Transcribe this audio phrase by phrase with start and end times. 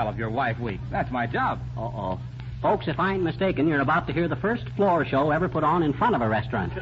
[0.00, 0.80] Of your wife week.
[0.90, 1.60] That's my job.
[1.78, 2.18] Uh-oh.
[2.60, 5.62] Folks, if I ain't mistaken, you're about to hear the first floor show ever put
[5.62, 6.72] on in front of a restaurant.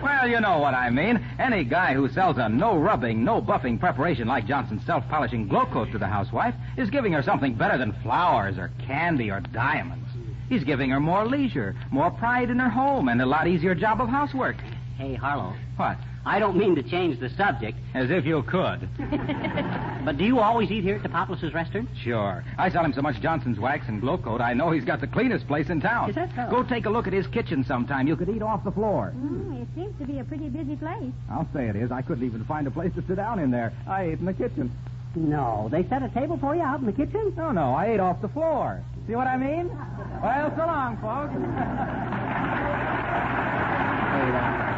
[0.00, 1.26] Well, you know what I mean.
[1.40, 5.66] Any guy who sells a no rubbing, no buffing preparation like Johnson's self polishing glow
[5.66, 10.08] coat to the housewife is giving her something better than flowers or candy or diamonds.
[10.48, 14.00] He's giving her more leisure, more pride in her home, and a lot easier job
[14.00, 14.54] of housework.
[14.96, 15.96] Hey, Harlow, What?
[16.26, 18.88] I don't mean to change the subject, As if you could.
[20.04, 21.88] but do you always eat here at the Populous restaurant?
[22.02, 22.44] Sure.
[22.56, 25.06] I sell him so much Johnson's wax and glow coat, I know he's got the
[25.06, 26.10] cleanest place in town.
[26.10, 26.48] Is that so?
[26.50, 28.06] Go take a look at his kitchen sometime.
[28.06, 29.12] You could eat off the floor.
[29.16, 31.12] Mm, it seems to be a pretty busy place.
[31.30, 31.90] I'll say it is.
[31.90, 33.72] I couldn't even find a place to sit down in there.
[33.88, 34.70] I ate in the kitchen.
[35.16, 37.34] No, they set a table for you out in the kitchen?
[37.36, 38.82] No, no, I ate off the floor.
[39.06, 39.70] See what I mean?
[40.24, 41.34] Well, so long, folks.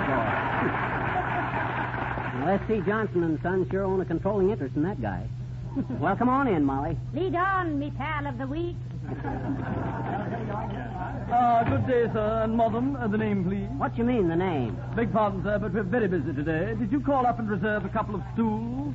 [0.06, 2.42] Ate off the floor.
[2.44, 5.26] Well, let's see, Johnson and Son sure own a controlling interest in that guy.
[6.00, 6.96] well, come on in, Molly.
[7.14, 8.76] Lead on, me pal of the week.
[11.28, 12.96] Ah, good day, sir, and madam.
[12.96, 13.66] Uh, the name, please.
[13.78, 14.76] What do you mean, the name?
[14.94, 16.74] Beg pardon, sir, but we're very busy today.
[16.78, 18.94] Did you call up and reserve a couple of stools?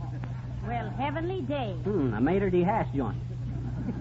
[0.65, 1.73] Well, heavenly day.
[1.83, 3.17] Hmm, a maître d' hash joint.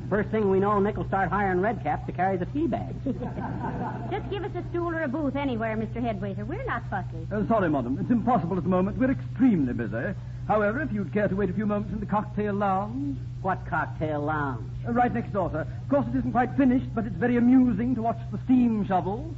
[0.08, 2.96] First thing we know, Nick will start hiring red caps to carry the tea bags.
[3.04, 6.02] Just give us a stool or a booth anywhere, Mr.
[6.02, 6.46] Headwaiter.
[6.46, 7.26] We're not fussy.
[7.32, 7.98] Uh, sorry, madam.
[8.00, 8.98] It's impossible at the moment.
[8.98, 10.14] We're extremely busy.
[10.48, 13.18] However, if you'd care to wait a few moments in the cocktail lounge.
[13.40, 14.68] What cocktail lounge?
[14.86, 15.60] Uh, right next door, sir.
[15.60, 19.32] Of course, it isn't quite finished, but it's very amusing to watch the steam shovels.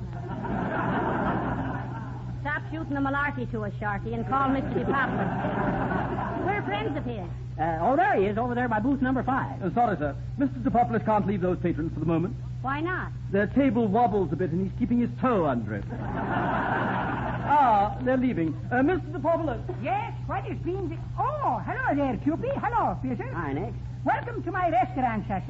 [2.42, 4.84] Stop shooting the malarkey to us, Sharky, and call Mr.
[4.84, 6.44] DePoplar.
[6.44, 7.20] We're friends of his.
[7.56, 9.62] Uh, oh, there he is, over there by booth number five.
[9.62, 10.16] Uh, sorry, sir.
[10.40, 10.60] Mr.
[10.64, 12.34] DePopulus can't leave those patrons for the moment.
[12.60, 13.12] Why not?
[13.30, 15.84] Their table wobbles a bit, and he's keeping his toe under it.
[15.92, 18.58] ah, they're leaving.
[18.72, 19.12] Uh, Mr.
[19.12, 19.60] DePopulus.
[19.80, 20.88] Yes, what is being...
[20.88, 20.98] The...
[21.20, 22.50] Oh, hello there, Cupid.
[22.56, 23.32] Hello, Fisher.
[23.34, 23.72] Hi, Nick.
[24.04, 25.40] Welcome to my restaurant, sir.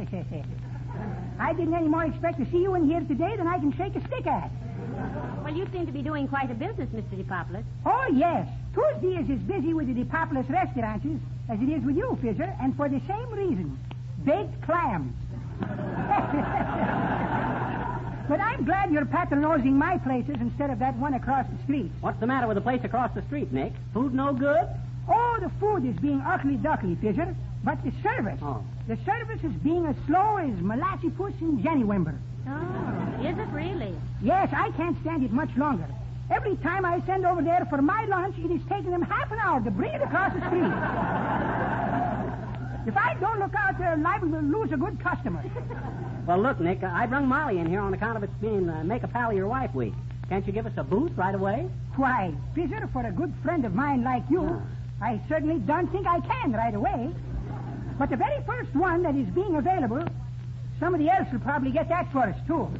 [1.40, 3.96] I didn't any more expect to see you in here today than I can shake
[3.96, 4.50] a stick at.
[5.42, 7.22] Well, you seem to be doing quite a business, Mr.
[7.22, 7.64] DePoplar.
[7.84, 8.46] Oh, yes.
[8.74, 11.04] Tuesday is as busy with the DePopulous restaurants
[11.48, 13.78] as it is with you, Fisher, and for the same reason.
[14.24, 15.12] Baked clams.
[18.28, 21.90] but I'm glad you're patronizing my places instead of that one across the street.
[22.00, 23.72] What's the matter with the place across the street, Nick?
[23.92, 24.68] Food no good?
[25.08, 27.34] Oh, the food is being ugly duckly, Fisher.
[27.64, 28.64] But the service, Oh.
[28.88, 32.14] the service is being as slow as molasses puss in Jennywember.
[32.48, 33.94] Oh, is it really?
[34.20, 35.86] Yes, I can't stand it much longer.
[36.30, 39.38] Every time I send over there for my lunch, it is taking them half an
[39.38, 40.62] hour to bring it across the street.
[42.86, 45.42] if I don't look out, they're liable to lose a good customer.
[46.26, 48.82] Well, look, Nick, uh, I brung Molly in here on account of it being uh,
[48.84, 49.94] Make a Pal of Your Wife week.
[50.28, 51.68] Can't you give us a booth right away?
[51.96, 54.60] Why, Fisher, for a good friend of mine like you, Ah.
[55.02, 57.10] I certainly don't think I can right away.
[57.98, 60.04] But the very first one that is being available,
[60.78, 62.70] somebody else will probably get that for us, too.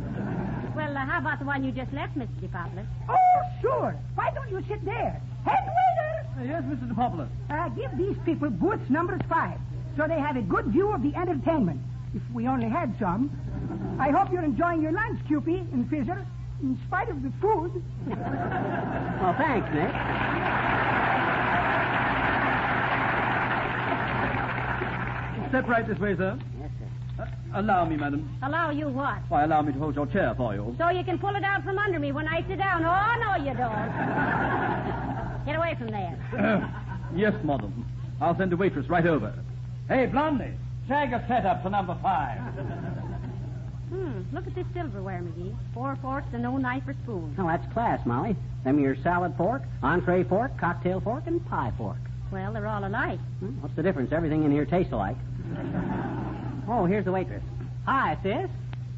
[0.77, 2.29] Well, uh, how about the one you just left, Mr.
[2.41, 2.87] DePoplar?
[3.09, 3.97] Oh, sure.
[4.15, 5.21] Why don't you sit there?
[5.45, 6.27] Head waiter!
[6.39, 6.89] Uh, yes, Mr.
[6.95, 7.29] DePopulus.
[7.51, 9.59] Uh, give these people booths number five,
[9.97, 11.81] so they have a good view of the entertainment.
[12.15, 13.31] If we only had some.
[13.99, 16.25] I hope you're enjoying your lunch, Cupid and Fisher,
[16.63, 17.83] in spite of the food.
[18.07, 21.32] Well, thanks, Nick.
[25.53, 26.39] Step right this way, sir.
[26.59, 26.71] Yes,
[27.19, 27.23] sir.
[27.23, 28.27] Uh, allow me, madam.
[28.43, 29.19] Allow you what?
[29.29, 30.75] Why, allow me to hold your chair for you.
[30.79, 32.83] So you can pull it out from under me when I sit down.
[32.87, 35.45] Oh, no, you don't.
[35.45, 36.17] Get away from there.
[37.15, 37.85] yes, madam.
[38.19, 39.35] I'll send a waitress right over.
[39.89, 40.55] Hey, Blondie,
[40.89, 42.41] shag a setup for number five.
[43.93, 45.55] Hmm, look at this silverware, McGee.
[45.75, 47.37] Four forks and no knife or spoon.
[47.39, 48.35] Oh, that's class, Molly.
[48.65, 51.99] Them your salad fork, entree fork, cocktail fork, and pie fork.
[52.33, 53.21] Well, they're all alike.
[53.41, 54.11] Hmm, What's the difference?
[54.13, 55.17] Everything in here tastes alike.
[56.69, 57.43] Oh, here's the waitress.
[57.85, 58.49] Hi, sis.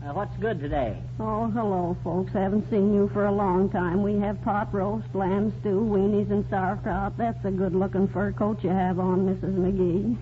[0.04, 0.96] Uh, what's good today?
[1.18, 2.32] Oh, hello, folks.
[2.32, 4.02] Haven't seen you for a long time.
[4.02, 7.16] We have pot roast, lamb stew, weenies, and sauerkraut.
[7.16, 9.56] That's a good-looking fur coat you have on, Mrs.
[9.56, 10.16] McGee.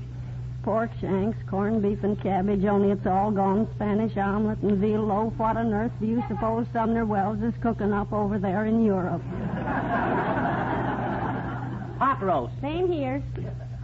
[0.63, 3.69] Pork shanks, corned beef, and cabbage, only it's all gone.
[3.75, 5.33] Spanish omelet and veal loaf.
[5.37, 9.23] What on earth do you suppose Sumner Welles is cooking up over there in Europe?
[12.03, 12.53] Pot roast.
[12.61, 13.23] Same here.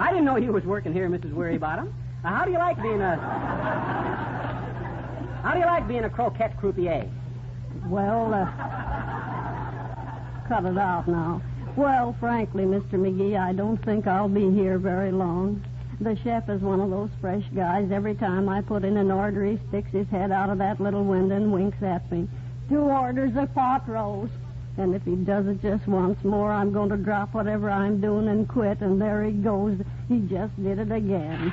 [0.01, 1.33] I didn't know you was working here, Mrs.
[1.33, 1.93] Wearybottom.
[2.25, 3.15] Uh, how do you like being a...
[5.45, 7.09] How do you like being a croquette croupier?
[7.87, 8.45] Well, uh,
[10.49, 11.41] cut it out now.
[11.77, 12.95] Well, frankly, Mr.
[12.95, 15.65] McGee, I don't think I'll be here very long.
[16.01, 17.93] The chef is one of those fresh guys.
[17.93, 21.05] Every time I put in an order, he sticks his head out of that little
[21.05, 22.27] window and winks at me.
[22.69, 24.33] Two orders of pot roast.
[24.79, 28.29] And if he does it just once more, I'm going to drop whatever I'm doing
[28.29, 28.81] and quit.
[28.81, 29.77] And there he goes.
[30.09, 31.53] He just did it again.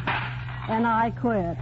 [0.70, 1.58] And I quit.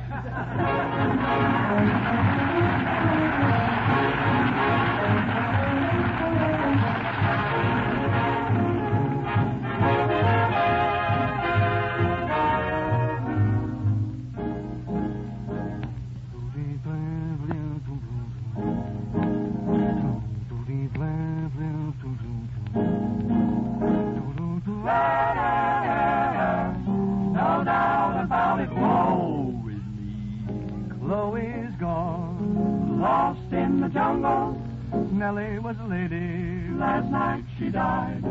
[35.23, 38.21] Nellie was a lady, last night she died.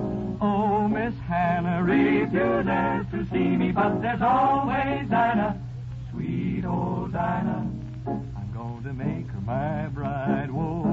[0.42, 5.58] Oh, Miss Hannah refuses to see me, but there's always Dinah,
[6.10, 7.70] sweet old Dinah.
[8.06, 10.50] I'm going to make her my bride.
[10.50, 10.91] Whoa,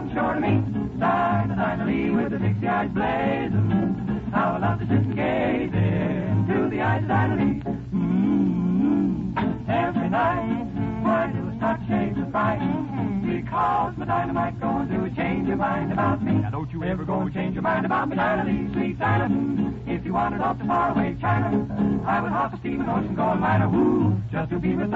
[0.00, 0.62] then bring her out shore to me.
[0.98, 3.52] Dinah Lee with the Dixie eyes blazing.
[3.52, 4.30] Mm-hmm.
[4.30, 7.60] How I love to sit and gaze into the eyes of Dinah Lee.
[7.60, 9.70] Mm-hmm.
[9.70, 10.64] Every night,
[11.02, 12.60] why do I start shades of fright?
[12.60, 13.40] Mm-hmm.
[13.40, 16.32] Because my dynamite going to change your mind about me.
[16.32, 19.28] Now don't you ever go and change your mind about me, Dinah Lee, sweet Dinah.
[19.28, 19.90] Mm-hmm.
[19.90, 23.68] If you wandered off to faraway China, I would hop a steaming ocean going minor,
[23.68, 24.90] woo, just to be with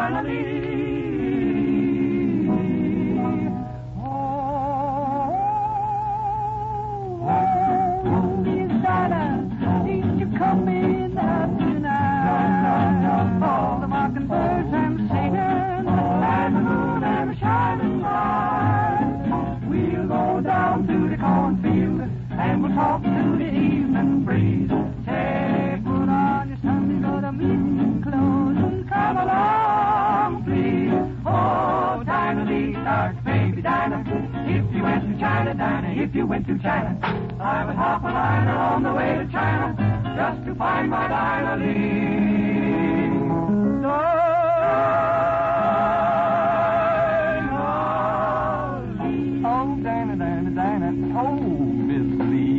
[7.24, 8.04] Dinah
[9.86, 10.02] Lee.
[10.40, 10.93] All the
[36.24, 36.98] you went to China,
[37.38, 39.76] I was half a liner on the way to China
[40.16, 41.74] just to find my Dinah Lee.
[43.82, 44.24] Dinah
[49.04, 49.44] Lee.
[49.44, 52.54] Oh, Dinah, Dinah, Dinah, oh, Miss Lee.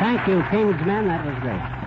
[0.00, 1.08] Thank you, King's men.
[1.08, 1.83] That was great.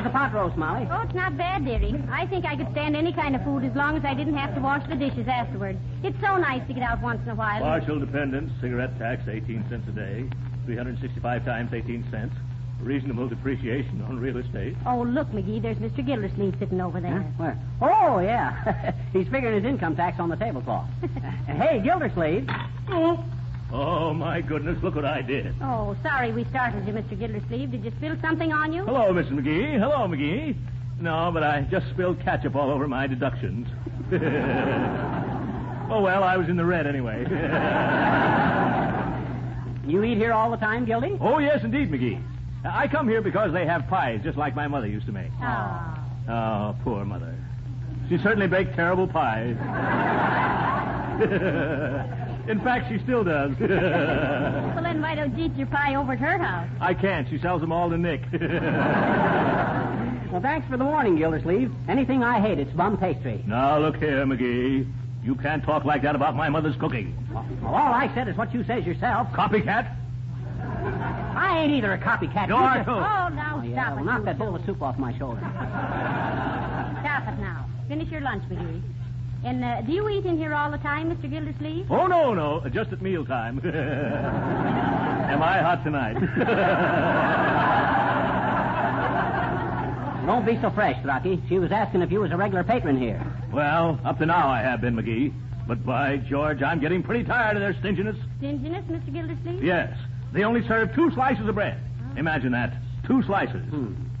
[0.00, 0.88] How's the pot roast, Molly?
[0.90, 1.92] Oh, it's not bad, dearie.
[2.10, 4.54] I think I could stand any kind of food as long as I didn't have
[4.54, 5.76] to wash the dishes afterward.
[6.02, 7.60] It's so nice to get out once in a while.
[7.60, 10.24] Partial dependence, cigarette tax, 18 cents a day,
[10.64, 12.34] 365 times 18 cents,
[12.80, 14.74] reasonable depreciation on real estate.
[14.86, 16.04] Oh, look, McGee, there's Mr.
[16.04, 17.20] Gildersleeve sitting over there.
[17.20, 17.28] Huh?
[17.36, 17.58] Where?
[17.82, 18.92] Oh, yeah.
[19.12, 20.88] He's figuring his income tax on the tablecloth.
[21.46, 22.48] Hey, Gildersleeve.
[22.88, 23.22] Oh,
[23.72, 25.54] Oh, my goodness, look what I did.
[25.62, 27.16] Oh, sorry we startled you, Mr.
[27.18, 27.70] Gildersleeve.
[27.70, 28.84] Did you spill something on you?
[28.84, 29.30] Hello, Mrs.
[29.30, 29.78] McGee.
[29.78, 30.56] Hello, McGee.
[31.00, 33.68] No, but I just spilled ketchup all over my deductions.
[35.90, 37.24] oh, well, I was in the red anyway.
[39.86, 41.16] You eat here all the time, Gildy?
[41.20, 42.22] oh, yes, indeed, McGee.
[42.64, 45.30] I come here because they have pies just like my mother used to make.
[45.42, 45.96] Oh.
[46.28, 47.34] Oh, poor mother.
[48.08, 49.56] She certainly baked terrible pies.
[52.50, 53.52] In fact, she still does.
[53.60, 56.68] Well, then why don't you eat your pie over at her house?
[56.80, 57.28] I can't.
[57.28, 58.22] She sells them all to Nick.
[60.30, 61.72] Well, thanks for the warning, Gildersleeve.
[61.88, 63.42] Anything I hate, it's bum pastry.
[63.48, 64.86] now, look here, McGee.
[65.24, 67.16] You can't talk like that about my mother's cooking.
[67.32, 69.26] Well, all I said is what you says yourself.
[69.32, 69.92] Copycat?
[70.62, 72.46] I ain't either a copycat.
[72.46, 72.92] You You are, just- too.
[72.92, 74.06] Oh, now Oh, yeah, stop well, it.
[74.06, 75.40] knock that bowl of soup off my shoulder.
[75.40, 77.66] Stop it now.
[77.88, 78.82] Finish your lunch, McGee.
[79.44, 81.30] And uh, do you eat in here all the time, Mr.
[81.30, 81.90] Gildersleeve?
[81.90, 82.62] Oh, no, no.
[82.70, 83.58] Just at mealtime.
[83.64, 86.16] Am I hot tonight?
[90.26, 91.42] Don't be so fresh, Rocky.
[91.48, 93.20] She was asking if you was a regular patron here.
[93.52, 95.32] well, up to now I have been, McGee.
[95.66, 98.16] But by George, I'm getting pretty tired of their stinginess.
[98.38, 99.12] Stinginess, Mr.
[99.12, 99.64] Gildersleeve?
[99.64, 99.96] Yes.
[100.32, 101.80] They only serve two slices of bread.
[102.16, 102.74] Imagine that.
[103.06, 103.62] Two slices.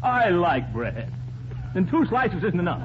[0.02, 1.12] I like bread.
[1.74, 2.82] And two slices isn't enough.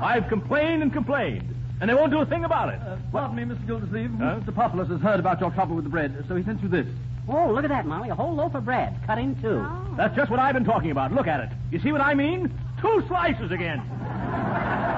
[0.00, 1.54] I've complained and complained.
[1.80, 2.80] and they won't do a thing about it.
[2.80, 3.66] Uh, pardon me, Mr.
[3.66, 4.10] Gildersleeve.
[4.18, 4.40] Huh?
[4.40, 4.54] Mr.
[4.54, 6.86] Populus has heard about your trouble with the bread, so he sent you this.
[7.28, 8.08] Oh, look at that, Molly.
[8.08, 9.62] A whole loaf of bread, cut in two.
[9.64, 9.94] Oh.
[9.96, 11.12] That's just what I've been talking about.
[11.12, 11.50] Look at it.
[11.70, 12.50] You see what I mean?
[12.80, 13.78] Two slices again.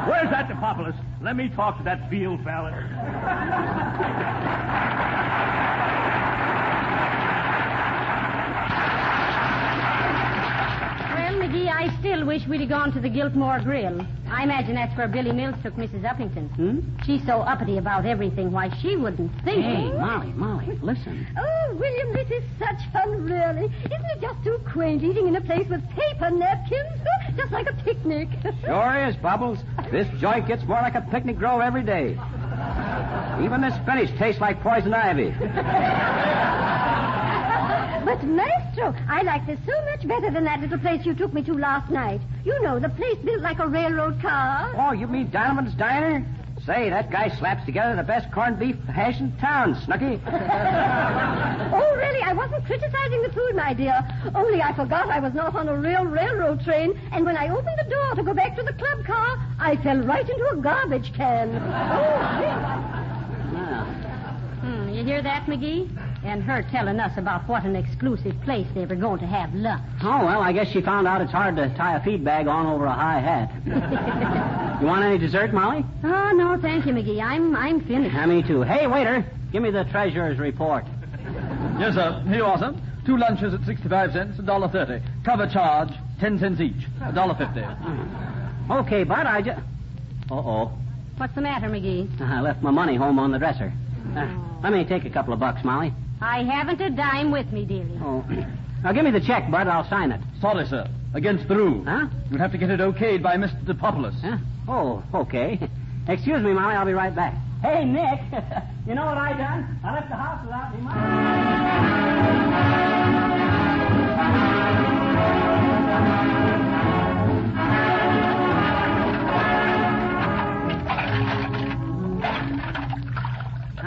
[0.09, 0.95] Where's that Depopolis?
[1.21, 2.71] Let me talk to that field fella.
[11.15, 14.07] Well, McGee, I still wish we'd have gone to the Giltmore Grill.
[14.31, 16.03] I imagine that's where Billy Mills took Mrs.
[16.03, 16.51] Uppington.
[16.55, 16.81] Hmm?
[17.07, 18.53] She's so uppity about everything.
[18.53, 19.65] Why, she wouldn't think.
[19.65, 21.27] Hey, Molly, Molly, listen.
[21.39, 23.65] Oh, William, this is such fun, really.
[23.65, 27.01] Isn't it just too quaint eating in a place with paper napkins?
[27.37, 28.29] Just like a picnic.
[28.65, 29.59] Sure is, Bubbles.
[29.91, 32.19] This joint gets more like a picnic grove every day.
[33.43, 35.31] Even this spinach tastes like poison ivy.
[38.05, 38.23] But,
[38.77, 41.55] Maestro, I like this so much better than that little place you took me to
[41.55, 42.21] last night.
[42.45, 44.73] You know, the place built like a railroad car.
[44.77, 46.25] Oh, you mean Donovan's Diner?
[46.67, 50.21] Say, that guy slaps together the best corned beef hash in town, Snooky.
[51.73, 52.21] Oh, really?
[52.23, 53.97] I wasn't criticizing the food, my dear.
[54.35, 57.79] Only I forgot I was not on a real railroad train, and when I opened
[57.85, 61.13] the door to go back to the club car, I fell right into a garbage
[61.15, 61.55] can.
[61.55, 62.11] Oh,
[63.53, 63.85] Well,
[64.63, 65.89] Hmm, you hear that, McGee?
[66.23, 69.83] And her telling us about what an exclusive place they were going to have lunch.
[70.03, 72.67] oh, well, I guess she found out it's hard to tie a feed bag on
[72.67, 73.51] over a high hat.
[74.81, 75.85] you want any dessert, Molly?
[76.05, 77.23] Oh, no, thank you, McGee.
[77.23, 78.15] I'm I'm finished.
[78.15, 78.61] Yeah, me too.
[78.63, 80.85] Hey, waiter, give me the treasurer's report.
[81.79, 82.23] Yes, sir.
[82.27, 82.75] Here you are, sir.
[83.07, 85.03] Two lunches at 65 cents, a dollar thirty.
[85.25, 85.89] Cover charge,
[86.21, 87.63] 10 cents each, a dollar fifty.
[88.71, 89.59] Okay, Bud, I just...
[90.31, 90.71] Uh-oh.
[91.17, 92.21] What's the matter, McGee?
[92.21, 93.73] I left my money home on the dresser.
[94.15, 94.29] Uh,
[94.63, 95.93] let me take a couple of bucks, Molly.
[96.21, 97.99] I haven't a dime with me, dearie.
[98.03, 98.25] Oh.
[98.83, 99.69] Now, give me the check, Bud.
[99.69, 100.23] I'll sign it.
[100.41, 100.89] Sorry, sir.
[101.13, 101.87] Against the rules.
[101.87, 102.07] Huh?
[102.31, 103.63] You'll have to get it okayed by Mr.
[103.67, 104.19] DePopulus.
[104.23, 104.39] Huh?
[104.67, 105.61] Oh, okay.
[106.09, 106.77] Excuse me, Molly.
[106.77, 107.35] I'll be right back.
[107.61, 108.21] Hey, Nick.
[108.87, 109.79] you know what I done?
[109.85, 111.01] I left the house without any money.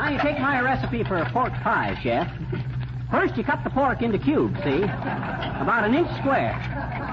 [0.03, 2.27] Now you take my recipe for a pork pie, Chef.
[3.09, 4.83] First, you cut the pork into cubes, see?
[4.83, 6.59] About an inch square.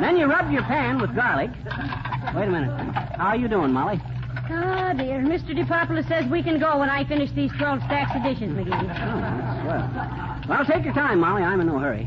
[0.01, 1.53] Then you rub your pan with garlic.
[2.35, 2.73] Wait a minute.
[3.17, 4.01] How are you doing, Molly?
[4.51, 5.21] Ah, dear.
[5.21, 5.57] Mr.
[5.57, 8.75] DePopoulos says we can go when I finish these 12 stacks of dishes, McGee.
[8.75, 9.89] Oh, that's swell.
[10.49, 11.45] Well, take your time, Molly.
[11.45, 12.07] I'm in no hurry.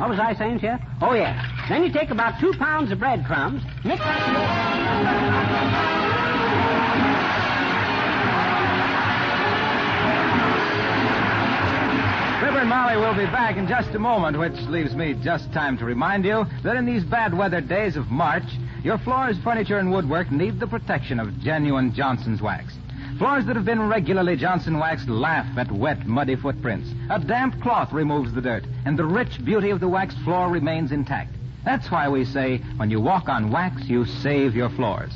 [0.00, 0.80] What was I saying, Chef?
[1.00, 1.40] Oh, yeah.
[1.68, 6.01] Then you take about two pounds of breadcrumbs, mix that.
[12.62, 15.84] And Molly will be back in just a moment, which leaves me just time to
[15.84, 18.44] remind you that in these bad weather days of March,
[18.84, 22.72] your floors, furniture, and woodwork need the protection of genuine Johnson's wax.
[23.18, 26.88] Floors that have been regularly Johnson waxed laugh at wet, muddy footprints.
[27.10, 30.92] A damp cloth removes the dirt, and the rich beauty of the waxed floor remains
[30.92, 31.34] intact.
[31.64, 35.12] That's why we say when you walk on wax, you save your floors.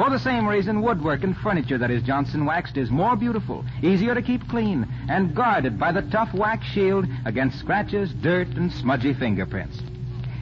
[0.00, 4.14] For the same reason, woodwork and furniture that is Johnson waxed is more beautiful, easier
[4.14, 9.12] to keep clean, and guarded by the tough wax shield against scratches, dirt, and smudgy
[9.12, 9.78] fingerprints.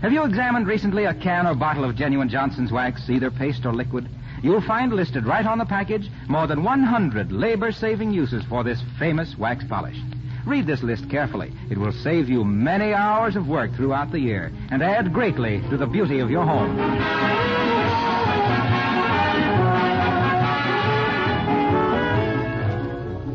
[0.00, 3.74] Have you examined recently a can or bottle of genuine Johnson's wax, either paste or
[3.74, 4.08] liquid?
[4.44, 9.36] You'll find listed right on the package more than 100 labor-saving uses for this famous
[9.36, 9.98] wax polish.
[10.46, 11.52] Read this list carefully.
[11.68, 15.76] It will save you many hours of work throughout the year and add greatly to
[15.76, 17.57] the beauty of your home.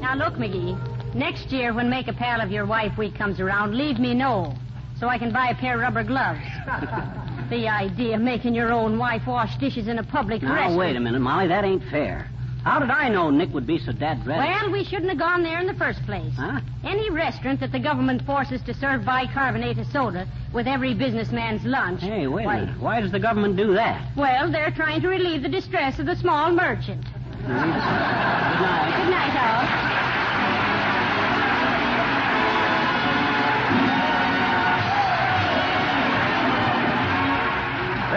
[0.03, 0.75] Now, look, McGee.
[1.15, 4.53] Next year, when Make a Pal of Your Wife week comes around, leave me know
[4.99, 6.41] so I can buy a pair of rubber gloves.
[7.49, 10.77] the idea of making your own wife wash dishes in a public Now, restaurant.
[10.77, 11.47] wait a minute, Molly.
[11.47, 12.29] That ain't fair.
[12.65, 14.45] How did I know Nick would be so dead dreadful?
[14.45, 16.33] Well, we shouldn't have gone there in the first place.
[16.35, 16.59] Huh?
[16.83, 22.01] Any restaurant that the government forces to serve bicarbonate of soda with every businessman's lunch.
[22.01, 22.79] Hey, wait a why- minute.
[22.81, 24.05] Why does the government do that?
[24.17, 27.05] Well, they're trying to relieve the distress of the small merchant.
[27.41, 29.03] Good night.
[29.03, 29.82] Good night, all.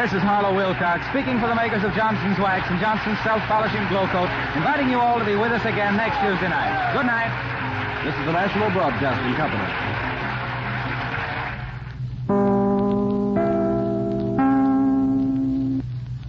[0.07, 4.07] This is Harlow Wilcox speaking for the makers of Johnson's Wax and Johnson's Self-Polishing Glow
[4.15, 6.95] Coat, inviting you all to be with us again next Tuesday night.
[6.95, 7.35] Good night.
[8.07, 9.96] This is the National Broadcasting Company.